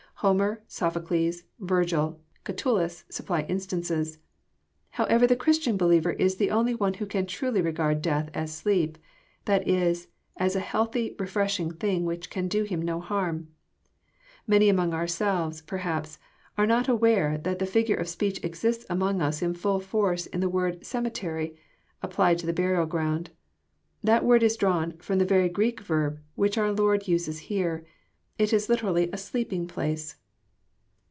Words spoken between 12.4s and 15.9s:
do him no harm. Many among ourselves, per